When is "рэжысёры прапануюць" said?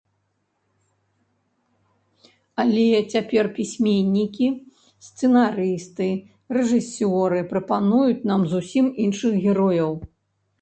6.59-8.27